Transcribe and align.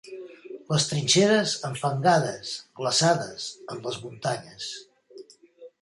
Les 0.71 0.87
trinxeres 0.91 1.53
enfangades, 1.69 2.55
glaçades, 2.81 3.47
en 3.75 3.87
les 3.87 4.01
muntanyes. 4.07 4.73